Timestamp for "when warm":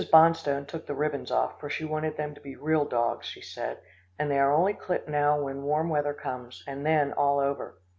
5.43-5.89